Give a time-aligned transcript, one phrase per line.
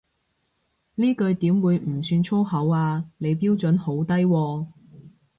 [0.95, 4.65] 呢句點會唔算粗口啊，你標準好低喎